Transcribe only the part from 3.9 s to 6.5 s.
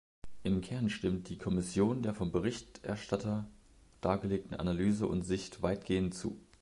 dargelegten Analyse und Sicht weitgehend zu.